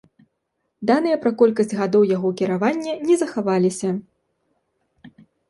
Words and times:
Даныя 0.89 1.19
пра 1.25 1.31
колькасць 1.41 1.75
гадоў 1.81 2.07
яго 2.15 2.31
кіравання 2.41 2.93
не 3.11 3.19
захаваліся. 3.25 3.93